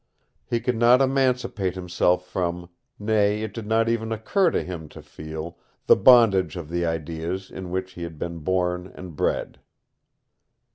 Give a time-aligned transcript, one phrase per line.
[0.47, 5.01] He could not emancipate himself from, nay, it did not even occur to him to
[5.03, 9.59] feel, the bondage of the ideas in which he had been born and bred.